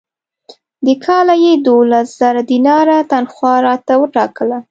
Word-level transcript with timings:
د 0.85 0.87
کاله 1.05 1.35
یې 1.45 1.53
دوولس 1.65 2.07
زره 2.19 2.41
دیناره 2.51 2.97
تنخوا 3.11 3.53
راته 3.67 3.93
وټاکله. 3.97 4.57